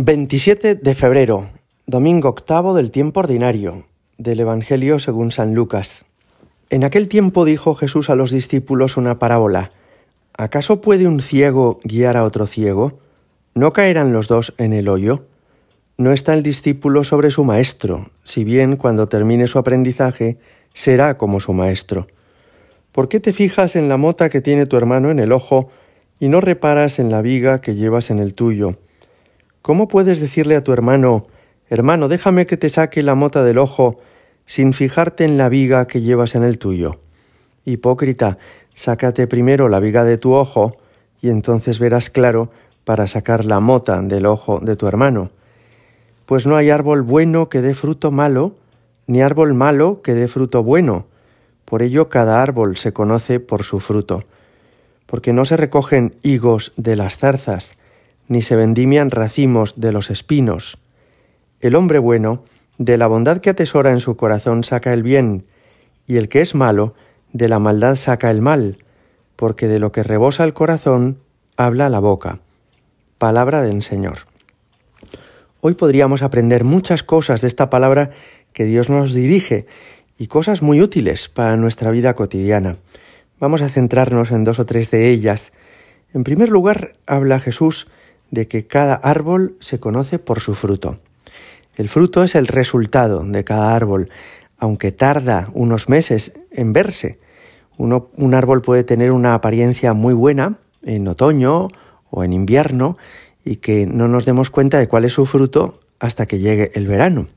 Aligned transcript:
27 0.00 0.76
de 0.76 0.94
febrero, 0.94 1.48
domingo 1.88 2.28
octavo 2.28 2.72
del 2.72 2.92
tiempo 2.92 3.18
ordinario, 3.18 3.84
del 4.16 4.38
Evangelio 4.38 5.00
según 5.00 5.32
San 5.32 5.56
Lucas. 5.56 6.04
En 6.70 6.84
aquel 6.84 7.08
tiempo 7.08 7.44
dijo 7.44 7.74
Jesús 7.74 8.08
a 8.08 8.14
los 8.14 8.30
discípulos 8.30 8.96
una 8.96 9.18
parábola. 9.18 9.72
¿Acaso 10.36 10.80
puede 10.80 11.08
un 11.08 11.20
ciego 11.20 11.80
guiar 11.82 12.16
a 12.16 12.22
otro 12.22 12.46
ciego? 12.46 13.00
¿No 13.54 13.72
caerán 13.72 14.12
los 14.12 14.28
dos 14.28 14.54
en 14.58 14.72
el 14.72 14.88
hoyo? 14.88 15.24
No 15.96 16.12
está 16.12 16.32
el 16.34 16.44
discípulo 16.44 17.02
sobre 17.02 17.32
su 17.32 17.42
maestro, 17.42 18.08
si 18.22 18.44
bien 18.44 18.76
cuando 18.76 19.08
termine 19.08 19.48
su 19.48 19.58
aprendizaje 19.58 20.38
será 20.74 21.18
como 21.18 21.40
su 21.40 21.54
maestro. 21.54 22.06
¿Por 22.92 23.08
qué 23.08 23.18
te 23.18 23.32
fijas 23.32 23.74
en 23.74 23.88
la 23.88 23.96
mota 23.96 24.28
que 24.28 24.40
tiene 24.40 24.66
tu 24.66 24.76
hermano 24.76 25.10
en 25.10 25.18
el 25.18 25.32
ojo 25.32 25.70
y 26.20 26.28
no 26.28 26.40
reparas 26.40 27.00
en 27.00 27.10
la 27.10 27.20
viga 27.20 27.60
que 27.60 27.74
llevas 27.74 28.10
en 28.10 28.20
el 28.20 28.34
tuyo? 28.34 28.76
¿Cómo 29.68 29.86
puedes 29.86 30.18
decirle 30.18 30.56
a 30.56 30.64
tu 30.64 30.72
hermano, 30.72 31.26
hermano, 31.68 32.08
déjame 32.08 32.46
que 32.46 32.56
te 32.56 32.70
saque 32.70 33.02
la 33.02 33.14
mota 33.14 33.44
del 33.44 33.58
ojo, 33.58 34.00
sin 34.46 34.72
fijarte 34.72 35.26
en 35.26 35.36
la 35.36 35.50
viga 35.50 35.86
que 35.86 36.00
llevas 36.00 36.34
en 36.34 36.42
el 36.42 36.58
tuyo? 36.58 36.92
Hipócrita, 37.66 38.38
sácate 38.72 39.26
primero 39.26 39.68
la 39.68 39.78
viga 39.78 40.04
de 40.04 40.16
tu 40.16 40.32
ojo, 40.32 40.78
y 41.20 41.28
entonces 41.28 41.80
verás 41.80 42.08
claro 42.08 42.50
para 42.84 43.06
sacar 43.06 43.44
la 43.44 43.60
mota 43.60 44.00
del 44.00 44.24
ojo 44.24 44.58
de 44.58 44.74
tu 44.74 44.86
hermano. 44.86 45.28
Pues 46.24 46.46
no 46.46 46.56
hay 46.56 46.70
árbol 46.70 47.02
bueno 47.02 47.50
que 47.50 47.60
dé 47.60 47.74
fruto 47.74 48.10
malo, 48.10 48.54
ni 49.06 49.20
árbol 49.20 49.52
malo 49.52 50.00
que 50.00 50.14
dé 50.14 50.28
fruto 50.28 50.62
bueno. 50.62 51.04
Por 51.66 51.82
ello 51.82 52.08
cada 52.08 52.40
árbol 52.40 52.78
se 52.78 52.94
conoce 52.94 53.38
por 53.38 53.64
su 53.64 53.80
fruto. 53.80 54.24
Porque 55.04 55.34
no 55.34 55.44
se 55.44 55.58
recogen 55.58 56.14
higos 56.22 56.72
de 56.78 56.96
las 56.96 57.18
zarzas, 57.18 57.76
ni 58.28 58.42
se 58.42 58.56
vendimian 58.56 59.10
racimos 59.10 59.74
de 59.76 59.92
los 59.92 60.10
espinos. 60.10 60.78
El 61.60 61.74
hombre 61.74 61.98
bueno, 61.98 62.44
de 62.76 62.96
la 62.96 63.08
bondad 63.08 63.38
que 63.38 63.50
atesora 63.50 63.90
en 63.90 64.00
su 64.00 64.16
corazón, 64.16 64.62
saca 64.62 64.92
el 64.92 65.02
bien, 65.02 65.44
y 66.06 66.16
el 66.16 66.28
que 66.28 66.40
es 66.40 66.54
malo, 66.54 66.94
de 67.32 67.48
la 67.48 67.58
maldad 67.58 67.96
saca 67.96 68.30
el 68.30 68.40
mal, 68.40 68.78
porque 69.34 69.66
de 69.66 69.78
lo 69.78 69.92
que 69.92 70.02
rebosa 70.02 70.44
el 70.44 70.54
corazón, 70.54 71.18
habla 71.56 71.88
la 71.88 71.98
boca. 71.98 72.40
Palabra 73.18 73.62
del 73.62 73.82
Señor. 73.82 74.18
Hoy 75.60 75.74
podríamos 75.74 76.22
aprender 76.22 76.62
muchas 76.62 77.02
cosas 77.02 77.40
de 77.40 77.48
esta 77.48 77.68
palabra 77.68 78.10
que 78.52 78.64
Dios 78.64 78.88
nos 78.88 79.12
dirige 79.12 79.66
y 80.16 80.28
cosas 80.28 80.62
muy 80.62 80.80
útiles 80.80 81.28
para 81.28 81.56
nuestra 81.56 81.90
vida 81.90 82.14
cotidiana. 82.14 82.76
Vamos 83.40 83.62
a 83.62 83.68
centrarnos 83.68 84.30
en 84.30 84.44
dos 84.44 84.58
o 84.60 84.66
tres 84.66 84.90
de 84.90 85.10
ellas. 85.10 85.52
En 86.14 86.24
primer 86.24 86.48
lugar, 86.48 86.94
habla 87.06 87.40
Jesús 87.40 87.88
de 88.30 88.48
que 88.48 88.66
cada 88.66 88.94
árbol 88.94 89.56
se 89.60 89.80
conoce 89.80 90.18
por 90.18 90.40
su 90.40 90.54
fruto. 90.54 90.98
El 91.76 91.88
fruto 91.88 92.24
es 92.24 92.34
el 92.34 92.46
resultado 92.46 93.24
de 93.24 93.44
cada 93.44 93.74
árbol, 93.74 94.10
aunque 94.58 94.92
tarda 94.92 95.48
unos 95.52 95.88
meses 95.88 96.32
en 96.50 96.72
verse. 96.72 97.18
un 97.76 98.34
árbol 98.34 98.62
puede 98.62 98.84
tener 98.84 99.12
una 99.12 99.34
apariencia 99.34 99.92
muy 99.92 100.12
buena 100.12 100.58
en 100.82 101.06
otoño 101.06 101.68
o 102.10 102.24
en 102.24 102.32
invierno 102.32 102.98
y 103.44 103.56
que 103.56 103.86
no 103.86 104.08
nos 104.08 104.26
demos 104.26 104.50
cuenta 104.50 104.78
de 104.78 104.88
cuál 104.88 105.04
es 105.04 105.12
su 105.12 105.26
fruto 105.26 105.80
hasta 106.00 106.26
que 106.26 106.40
llegue 106.40 106.72
el 106.74 106.88
verano. 106.88 107.28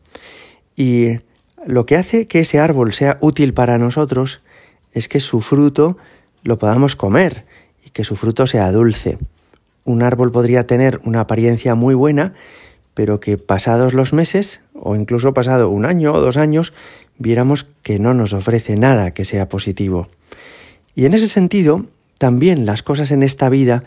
Y 0.76 1.18
lo 1.66 1.86
que 1.86 1.96
hace 1.96 2.28
que 2.28 2.40
ese 2.40 2.60
árbol 2.60 2.94
sea 2.94 3.18
útil 3.22 3.54
para 3.54 3.78
nosotros 3.78 4.42
es 4.94 5.08
que 5.08 5.20
su 5.20 5.42
fruto 5.42 5.98
lo 6.44 6.58
podamos 6.58 6.96
comer 6.96 7.46
y 7.86 7.92
que 7.92 8.04
su 8.04 8.16
fruto 8.16 8.48
sea 8.48 8.72
dulce 8.72 9.20
un 9.84 10.04
árbol 10.04 10.32
podría 10.32 10.68
tener 10.68 11.00
una 11.04 11.22
apariencia 11.22 11.76
muy 11.76 11.96
buena, 11.96 12.34
pero 12.94 13.20
que 13.20 13.38
pasados 13.38 13.94
los 13.94 14.14
meses, 14.14 14.62
o 14.74 14.96
incluso 14.96 15.34
pasado 15.34 15.70
un 15.70 15.86
año 15.86 16.14
o 16.14 16.20
dos 16.22 16.38
años, 16.38 16.74
viéramos 17.18 17.66
que 17.84 18.00
no 18.00 18.14
nos 18.14 18.34
ofrece 18.34 18.76
nada 18.76 19.12
que 19.12 19.26
sea 19.26 19.50
positivo. 19.50 20.08
Y 20.96 21.06
en 21.06 21.14
ese 21.14 21.28
sentido, 21.28 21.86
también 22.18 22.66
las 22.66 22.84
cosas 22.84 23.12
en 23.12 23.24
esta 23.24 23.50
vida 23.50 23.84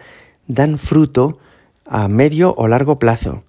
dan 0.46 0.78
fruto 0.78 1.38
a 1.86 2.08
medio 2.08 2.54
o 2.56 2.68
largo 2.68 2.98
plazo. 2.98 3.44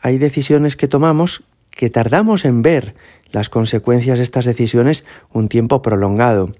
Hay 0.00 0.18
decisiones 0.18 0.76
que 0.76 0.88
tomamos 0.88 1.44
que 1.70 1.90
tardamos 1.90 2.44
en 2.44 2.62
ver 2.62 2.94
las 3.32 3.48
consecuencias 3.48 4.18
de 4.18 4.22
estas 4.22 4.44
decisiones 4.44 5.04
un 5.32 5.48
tiempo 5.48 5.82
prolongado, 5.82 6.52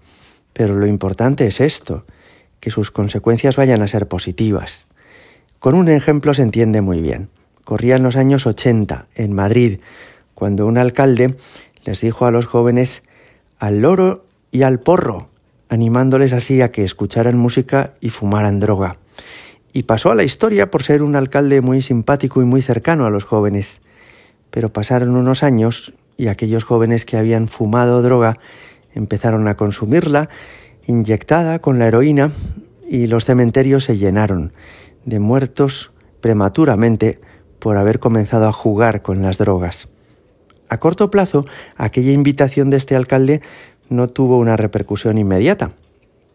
pero 0.53 0.75
lo 0.75 0.87
importante 0.87 1.47
es 1.47 1.61
esto, 1.61 2.05
que 2.59 2.71
sus 2.71 2.91
consecuencias 2.91 3.57
vayan 3.57 3.83
a 3.83 3.89
ser 3.89 4.09
positivas. 4.09 4.87
Con 5.65 5.77
un 5.77 5.89
ejemplo 5.89 6.35
se 6.35 6.43
entiende 6.43 6.83
muy 6.83 7.01
bien. 7.01 7.31
Corrían 7.65 8.03
los 8.03 8.17
años 8.17 8.47
80 8.47 9.07
en 9.15 9.33
Madrid, 9.33 9.81
cuando 10.35 10.67
un 10.67 10.77
alcalde 10.77 11.37
les 11.87 12.03
dijo 12.03 12.27
a 12.27 12.31
los 12.31 12.45
jóvenes 12.45 13.03
al 13.59 13.79
loro 13.79 14.27
y 14.51 14.61
al 14.61 14.81
porro, 14.81 15.31
animándoles 15.71 16.35
así 16.35 16.61
a 16.61 16.71
que 16.71 16.85
escucharan 16.85 17.39
música 17.39 17.95
y 18.03 18.11
fumaran 18.11 18.61
droga. 18.61 18.99
Y 19.73 19.85
pasó 19.85 20.11
a 20.11 20.15
la 20.15 20.25
historia 20.25 20.71
por 20.71 20.83
ser 20.83 21.03
un 21.03 21.17
alcalde 21.17 21.63
muy 21.63 21.81
simpático 21.81 22.43
y 22.43 22.45
muy 22.45 22.61
cercano 22.61 23.07
a 23.07 23.11
los 23.11 23.25
jóvenes. 23.25 23.81
Pero 24.51 24.71
pasaron 24.71 25.17
unos 25.17 25.43
años 25.43 25.95
y 26.19 26.27
aquellos 26.27 26.65
jóvenes 26.65 27.07
que 27.07 27.17
habían 27.17 27.49
fumado 27.49 28.03
droga 28.03 28.37
empezaron 28.95 29.49
a 29.49 29.57
consumirla, 29.57 30.29
inyectada 30.87 31.61
con 31.61 31.79
la 31.79 31.87
heroína, 31.87 32.33
y 32.87 33.07
los 33.07 33.25
cementerios 33.25 33.85
se 33.85 33.97
llenaron 33.97 34.53
de 35.05 35.19
muertos 35.19 35.93
prematuramente 36.21 37.21
por 37.59 37.77
haber 37.77 37.99
comenzado 37.99 38.49
a 38.49 38.53
jugar 38.53 39.03
con 39.03 39.23
las 39.23 39.39
drogas. 39.39 39.89
A 40.69 40.79
corto 40.79 41.11
plazo, 41.11 41.45
aquella 41.77 42.13
invitación 42.13 42.71
de 42.71 42.79
este 42.79 42.97
alcalde 42.97 43.43
no 43.89 44.09
tuvo 44.09 44.39
una 44.39 44.57
repercusión 44.57 45.19
inmediata, 45.19 45.71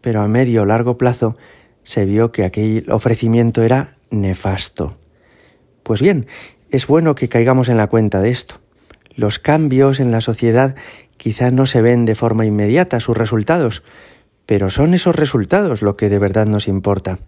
pero 0.02 0.22
a 0.22 0.28
medio 0.28 0.62
o 0.62 0.66
largo 0.66 0.98
plazo 0.98 1.36
se 1.84 2.06
vio 2.06 2.32
que 2.32 2.46
aquel 2.46 2.90
ofrecimiento 2.92 3.64
era 3.64 3.98
nefasto. 4.12 4.98
Pues 5.84 6.02
bien, 6.02 6.28
es 6.70 6.88
bueno 6.88 7.16
que 7.16 7.30
caigamos 7.30 7.70
en 7.70 7.78
la 7.78 7.88
cuenta 7.88 8.22
de 8.22 8.30
esto. 8.30 8.56
Los 9.16 9.40
cambios 9.40 10.00
en 10.00 10.12
la 10.12 10.22
sociedad 10.22 10.76
quizá 11.18 11.52
no 11.52 11.66
se 11.66 11.82
ven 11.82 12.06
de 12.06 12.16
forma 12.16 12.46
inmediata 12.46 13.00
sus 13.00 13.18
resultados, 13.18 13.84
pero 14.46 14.70
son 14.70 14.94
esos 14.94 15.16
resultados 15.16 15.82
lo 15.82 15.98
que 15.98 16.10
de 16.10 16.20
verdad 16.20 16.46
nos 16.46 16.68
importa. 16.68 17.20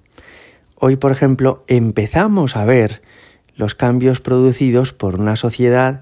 Hoy, 0.83 0.95
por 0.95 1.11
ejemplo, 1.11 1.63
empezamos 1.67 2.55
a 2.55 2.65
ver 2.65 3.03
los 3.55 3.75
cambios 3.75 4.19
producidos 4.19 4.93
por 4.93 5.21
una 5.21 5.35
sociedad 5.35 6.01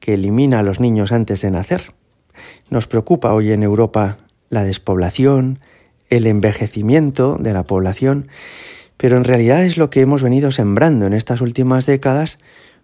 que 0.00 0.14
elimina 0.14 0.58
a 0.58 0.62
los 0.64 0.80
niños 0.80 1.12
antes 1.12 1.42
de 1.42 1.52
nacer. 1.52 1.92
Nos 2.68 2.88
preocupa 2.88 3.32
hoy 3.32 3.52
en 3.52 3.62
Europa 3.62 4.18
la 4.48 4.64
despoblación, 4.64 5.60
el 6.10 6.26
envejecimiento 6.26 7.36
de 7.38 7.52
la 7.52 7.62
población, 7.62 8.26
pero 8.96 9.16
en 9.16 9.22
realidad 9.22 9.64
es 9.64 9.76
lo 9.76 9.90
que 9.90 10.00
hemos 10.00 10.24
venido 10.24 10.50
sembrando 10.50 11.06
en 11.06 11.12
estas 11.12 11.40
últimas 11.40 11.86
décadas 11.86 12.40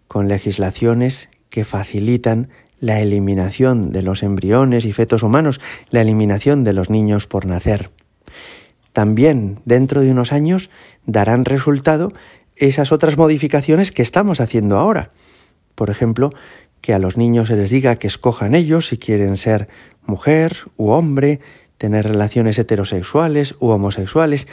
con 0.06 0.28
legislaciones 0.28 1.28
que 1.50 1.64
facilitan 1.64 2.50
la 2.78 3.00
eliminación 3.00 3.90
de 3.90 4.02
los 4.02 4.22
embriones 4.22 4.84
y 4.84 4.92
fetos 4.92 5.24
humanos, 5.24 5.60
la 5.90 6.02
eliminación 6.02 6.62
de 6.62 6.72
los 6.72 6.88
niños 6.88 7.26
por 7.26 7.46
nacer. 7.46 7.90
También 8.92 9.60
dentro 9.64 10.02
de 10.02 10.10
unos 10.10 10.32
años 10.32 10.70
darán 11.06 11.44
resultado 11.44 12.12
esas 12.56 12.92
otras 12.92 13.16
modificaciones 13.16 13.92
que 13.92 14.02
estamos 14.02 14.40
haciendo 14.40 14.78
ahora. 14.78 15.10
Por 15.74 15.90
ejemplo, 15.90 16.30
que 16.80 16.92
a 16.92 16.98
los 16.98 17.16
niños 17.16 17.48
se 17.48 17.56
les 17.56 17.70
diga 17.70 17.96
que 17.96 18.06
escojan 18.06 18.54
ellos 18.54 18.88
si 18.88 18.98
quieren 18.98 19.36
ser 19.36 19.68
mujer 20.04 20.56
u 20.76 20.90
hombre, 20.90 21.40
tener 21.78 22.06
relaciones 22.06 22.58
heterosexuales 22.58 23.54
u 23.60 23.68
homosexuales. 23.68 24.46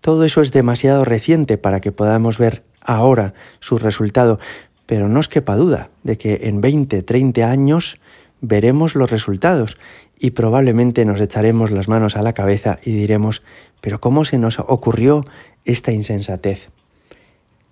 Todo 0.00 0.24
eso 0.24 0.42
es 0.42 0.52
demasiado 0.52 1.04
reciente 1.04 1.58
para 1.58 1.80
que 1.80 1.92
podamos 1.92 2.38
ver 2.38 2.64
ahora 2.82 3.34
su 3.60 3.78
resultado, 3.78 4.40
pero 4.86 5.08
no 5.08 5.20
os 5.20 5.28
quepa 5.28 5.56
duda 5.56 5.90
de 6.02 6.18
que 6.18 6.40
en 6.44 6.60
20, 6.60 7.02
30 7.02 7.50
años 7.50 8.00
veremos 8.40 8.94
los 8.94 9.10
resultados 9.10 9.76
y 10.18 10.30
probablemente 10.30 11.04
nos 11.04 11.20
echaremos 11.20 11.70
las 11.70 11.88
manos 11.88 12.16
a 12.16 12.22
la 12.22 12.32
cabeza 12.32 12.78
y 12.84 12.92
diremos, 12.92 13.42
pero 13.80 14.00
¿cómo 14.00 14.24
se 14.24 14.38
nos 14.38 14.58
ocurrió 14.58 15.24
esta 15.64 15.92
insensatez? 15.92 16.68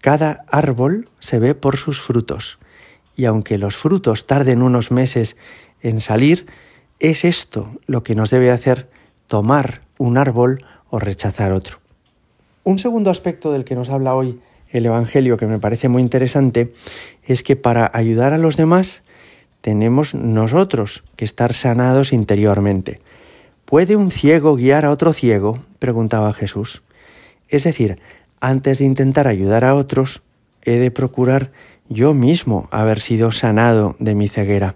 Cada 0.01 0.45
árbol 0.49 1.09
se 1.21 1.39
ve 1.39 1.55
por 1.55 1.77
sus 1.77 2.01
frutos, 2.01 2.59
y 3.17 3.25
aunque 3.25 3.59
los 3.59 3.77
frutos 3.77 4.27
tarden 4.27 4.61
unos 4.61 4.91
meses 4.91 5.37
en 5.81 6.01
salir, 6.01 6.47
es 6.99 7.25
esto 7.25 7.71
lo 7.87 8.03
que 8.03 8.15
nos 8.15 8.31
debe 8.31 8.51
hacer 8.51 8.91
tomar 9.29 9.83
un 9.99 10.19
árbol 10.19 10.65
o 10.91 10.99
rechazar 10.99 11.53
otro. 11.53 11.79
Un 12.65 12.79
segundo 12.79 13.11
aspecto 13.11 13.53
del 13.53 13.65
que 13.65 13.75
nos 13.75 13.89
habla 13.89 14.15
hoy 14.15 14.41
el 14.71 14.87
Evangelio 14.87 15.37
que 15.37 15.47
me 15.47 15.61
parece 15.61 15.89
muy 15.89 16.03
interesante 16.03 16.75
es 17.23 17.43
que 17.43 17.55
para 17.55 17.91
ayudar 17.95 18.33
a 18.33 18.39
los 18.39 18.57
demás 18.57 19.04
tenemos 19.65 20.15
nosotros 20.15 21.05
que 21.17 21.25
estar 21.25 21.55
sanados 21.55 22.13
interiormente. 22.13 23.01
¿Puede 23.65 23.97
un 23.97 24.11
ciego 24.11 24.57
guiar 24.57 24.85
a 24.85 24.91
otro 24.91 25.15
ciego? 25.15 25.59
preguntaba 25.79 26.35
Jesús. 26.35 26.83
Es 27.49 27.65
decir, 27.65 27.99
antes 28.43 28.81
de 28.81 28.85
intentar 28.85 29.27
ayudar 29.27 29.65
a 29.65 29.75
otros, 29.75 30.21
he 30.65 30.73
de 30.73 30.91
procurar 30.91 31.51
yo 31.89 32.13
mismo 32.13 32.69
haber 32.73 33.01
sido 33.01 33.33
sanado 33.33 33.97
de 33.99 34.15
mi 34.15 34.29
ceguera. 34.29 34.75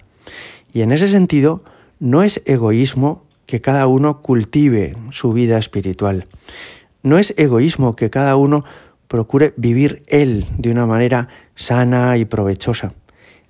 Y 0.73 0.81
en 0.81 0.93
ese 0.93 1.09
sentido, 1.09 1.63
no 2.01 2.23
es 2.23 2.41
egoísmo 2.47 3.27
que 3.45 3.61
cada 3.61 3.87
uno 3.89 4.23
cultive 4.23 4.97
su 5.11 5.35
vida 5.35 5.59
espiritual. 5.59 6.25
No 7.03 7.19
es 7.19 7.35
egoísmo 7.37 7.95
que 7.95 8.09
cada 8.09 8.37
uno 8.37 8.65
procure 9.07 9.53
vivir 9.59 10.03
él 10.07 10.47
de 10.57 10.71
una 10.71 10.87
manera 10.87 11.29
sana 11.57 12.17
y 12.17 12.25
provechosa. 12.25 12.95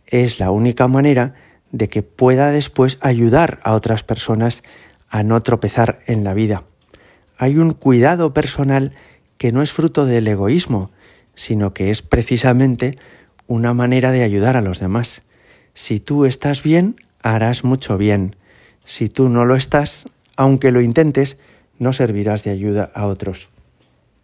Es 0.09 0.41
la 0.41 0.51
única 0.51 0.89
manera 0.89 1.35
de 1.71 1.89
que 1.89 2.03
pueda 2.03 2.51
después 2.51 2.97
ayudar 3.03 3.61
a 3.63 3.75
otras 3.75 4.03
personas 4.03 4.63
a 5.11 5.23
no 5.23 5.43
tropezar 5.43 6.01
en 6.07 6.25
la 6.25 6.33
vida. 6.33 6.65
Hay 7.37 7.59
un 7.59 7.73
cuidado 7.73 8.33
personal 8.33 8.93
que 9.37 9.53
no 9.53 9.63
es 9.63 9.71
fruto 9.71 10.07
del 10.07 10.27
egoísmo, 10.27 10.91
sino 11.35 11.75
que 11.75 11.91
es 11.91 12.03
precisamente 12.03 12.97
una 13.47 13.75
manera 13.75 14.11
de 14.11 14.23
ayudar 14.23 14.57
a 14.57 14.63
los 14.63 14.81
demás. 14.81 15.23
Si 15.75 16.01
tú 16.01 16.25
estás 16.25 16.63
bien, 16.63 16.97
harás 17.23 17.63
mucho 17.63 17.99
bien. 17.99 18.35
Si 18.87 19.11
tú 19.11 19.29
no 19.29 19.45
lo 19.45 19.57
estás, 19.57 20.09
aunque 20.37 20.73
lo 20.73 20.81
intentes, 20.81 21.39
no 21.79 21.93
servirás 21.93 22.45
de 22.45 22.51
ayuda 22.51 22.91
a 22.95 23.07
otros. 23.07 23.51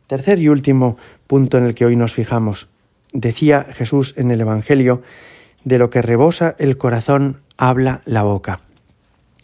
Tercer 0.06 0.38
y 0.38 0.48
último 0.48 0.96
punto 1.26 1.58
en 1.58 1.64
el 1.64 1.74
que 1.74 1.84
hoy 1.84 1.94
nos 1.94 2.14
fijamos. 2.14 2.68
Decía 3.12 3.66
Jesús 3.70 4.14
en 4.16 4.30
el 4.30 4.40
Evangelio, 4.40 5.02
de 5.64 5.78
lo 5.78 5.90
que 5.90 6.02
rebosa 6.02 6.54
el 6.58 6.76
corazón 6.76 7.40
habla 7.56 8.02
la 8.04 8.22
boca. 8.22 8.60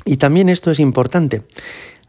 Y 0.05 0.17
también 0.17 0.49
esto 0.49 0.71
es 0.71 0.79
importante. 0.79 1.43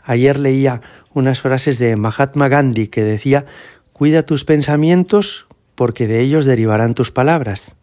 Ayer 0.04 0.40
leía 0.40 0.82
unas 1.14 1.42
frases 1.42 1.78
de 1.78 1.96
Mahatma 1.96 2.48
Gandhi 2.48 2.88
que 2.88 3.04
decía, 3.04 3.46
cuida 3.94 4.24
tus 4.24 4.46
pensamientos 4.46 5.46
porque 5.76 6.08
de 6.08 6.22
ellos 6.22 6.46
derivarán 6.46 6.94
tus 6.94 7.12
palabras. 7.12 7.76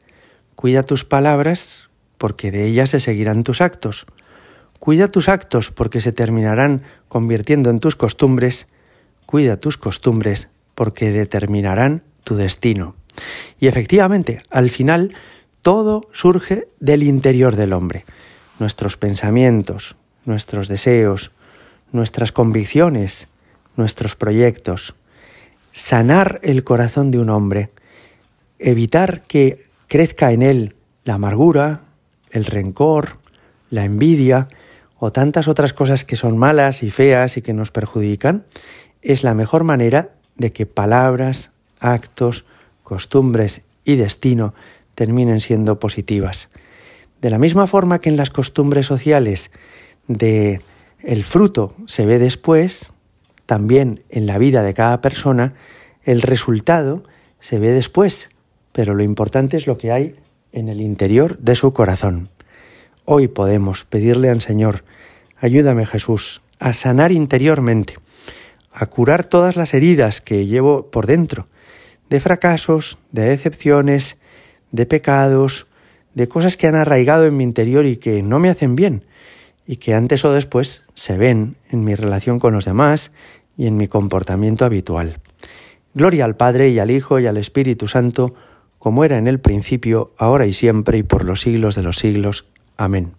Cuida 0.55 0.83
tus 0.83 1.05
palabras 1.05 1.89
porque 2.17 2.51
de 2.51 2.67
ellas 2.67 2.91
se 2.91 3.01
seguirán 3.01 3.45
tus 3.45 3.61
actos. 3.61 4.07
Cuida 4.79 5.09
tus 5.09 5.29
actos 5.29 5.71
porque 5.71 6.01
se 6.01 6.13
terminarán 6.13 6.83
convirtiendo 7.09 7.71
en 7.71 7.79
tus 7.79 7.97
costumbres. 7.97 8.67
Cuida 9.27 9.59
tus 9.59 9.77
costumbres 9.77 10.49
porque 10.75 11.11
determinarán 11.11 12.03
tu 12.25 12.37
destino. 12.37 12.95
Y 13.59 13.67
efectivamente, 13.67 14.43
al 14.51 14.71
final, 14.71 15.15
todo 15.63 16.09
surge 16.13 16.69
del 16.81 17.03
interior 17.03 17.57
del 17.57 17.73
hombre. 17.73 18.05
Nuestros 18.59 18.97
pensamientos, 18.97 19.97
nuestros 20.25 20.69
deseos, 20.69 21.31
nuestras 21.93 22.33
convicciones, 22.33 23.29
nuestros 23.77 24.17
proyectos. 24.17 24.95
Sanar 25.73 26.41
el 26.43 26.65
corazón 26.65 27.11
de 27.11 27.19
un 27.19 27.31
hombre, 27.31 27.71
evitar 28.59 29.23
que 29.23 29.67
crezca 29.87 30.33
en 30.33 30.43
él 30.43 30.75
la 31.05 31.15
amargura, 31.15 31.83
el 32.31 32.45
rencor, 32.45 33.19
la 33.71 33.85
envidia 33.85 34.49
o 34.99 35.13
tantas 35.13 35.49
otras 35.49 35.73
cosas 35.73 36.05
que 36.05 36.17
son 36.17 36.37
malas 36.37 36.83
y 36.83 36.91
feas 36.91 37.37
y 37.37 37.43
que 37.43 37.53
nos 37.53 37.71
perjudican, 37.71 38.45
es 39.01 39.23
la 39.23 39.35
mejor 39.35 39.65
manera 39.65 40.11
de 40.37 40.53
que 40.53 40.67
palabras, 40.67 41.51
actos, 41.81 42.45
costumbres 42.83 43.63
y 43.85 43.97
destino 43.97 44.55
terminen 44.99 45.39
siendo 45.39 45.79
positivas. 45.79 46.49
De 47.23 47.31
la 47.31 47.39
misma 47.39 47.69
forma 47.69 48.01
que 48.01 48.09
en 48.09 48.17
las 48.17 48.31
costumbres 48.31 48.87
sociales 48.87 49.53
de 50.09 50.61
el 51.05 51.23
fruto 51.23 51.77
se 51.87 52.05
ve 52.05 52.19
después, 52.19 52.91
también 53.47 54.03
en 54.09 54.27
la 54.27 54.39
vida 54.39 54.65
de 54.65 54.75
cada 54.75 55.01
persona, 55.01 55.55
el 56.03 56.21
resultado 56.21 57.05
se 57.39 57.61
ve 57.61 57.71
después, 57.71 58.31
pero 58.73 58.97
lo 58.97 59.05
importante 59.05 59.57
es 59.57 59.69
lo 59.69 59.79
que 59.79 59.93
hay 59.93 60.17
en 60.51 60.69
el 60.69 60.81
interior 60.81 61.39
de 61.39 61.55
su 61.55 61.73
corazón. 61.73 62.29
Hoy 63.05 63.29
podemos 63.29 63.85
pedirle 63.85 64.31
al 64.31 64.43
Señor, 64.43 64.83
ayúdame 65.37 65.87
Jesús, 65.87 66.43
a 66.59 66.73
sanar 66.73 67.13
interiormente, 67.13 67.99
a 68.73 68.87
curar 68.87 69.25
todas 69.25 69.55
las 69.55 69.75
heridas 69.75 70.21
que 70.21 70.47
llevo 70.47 70.91
por 70.91 71.07
dentro, 71.07 71.47
de 72.11 72.19
fracasos, 72.19 72.99
de 73.13 73.23
decepciones, 73.23 74.18
de 74.73 74.87
pecados, 74.87 75.67
de 76.15 76.29
cosas 76.29 76.57
que 76.57 76.67
han 76.67 76.75
arraigado 76.75 77.27
en 77.27 77.37
mi 77.37 77.45
interior 77.45 77.87
y 77.87 77.97
que 77.97 78.23
no 78.23 78.39
me 78.39 78.49
hacen 78.49 78.77
bien, 78.77 79.05
y 79.67 79.77
que 79.77 79.95
antes 79.95 80.25
o 80.25 80.33
después 80.33 80.83
se 80.95 81.17
ven 81.17 81.57
en 81.71 81.85
mi 81.85 81.95
relación 81.95 82.39
con 82.39 82.55
los 82.55 82.65
demás 82.65 83.13
y 83.57 83.67
en 83.67 83.77
mi 83.77 83.89
comportamiento 83.89 84.65
habitual. 84.65 85.21
Gloria 85.95 86.25
al 86.25 86.37
Padre 86.37 86.71
y 86.71 86.79
al 86.79 86.91
Hijo 86.91 87.19
y 87.21 87.27
al 87.27 87.37
Espíritu 87.37 87.89
Santo, 87.89 88.35
como 88.79 89.05
era 89.05 89.19
en 89.19 89.27
el 89.27 89.41
principio, 89.41 90.13
ahora 90.17 90.47
y 90.47 90.53
siempre 90.53 90.99
y 90.99 91.03
por 91.03 91.25
los 91.25 91.41
siglos 91.41 91.75
de 91.75 91.83
los 91.83 91.99
siglos. 91.99 92.47
Amén. 92.77 93.13